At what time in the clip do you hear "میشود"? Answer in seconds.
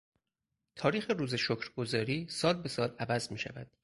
3.31-3.71